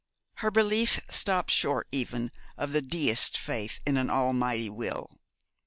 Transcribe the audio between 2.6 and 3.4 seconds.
the Deist's